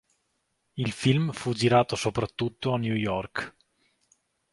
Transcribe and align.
Il 0.77 0.91
film 0.93 1.31
fu 1.31 1.53
girato 1.53 1.95
soprattutto 1.95 2.73
a 2.73 2.79
New 2.79 2.95
York. 2.95 3.55